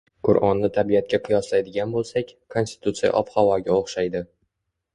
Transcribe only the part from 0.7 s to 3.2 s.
tabiatga qiyoslaydigan boʻlsak, Konstitutsiya